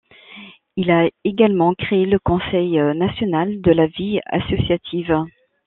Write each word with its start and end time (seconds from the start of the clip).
Il 0.77 0.89
a 0.89 1.11
également 1.23 1.75
créé 1.75 2.07
le 2.07 2.17
Conseil 2.17 2.71
national 2.95 3.61
de 3.61 3.71
la 3.71 3.85
vie 3.85 4.19
associative. 4.31 5.15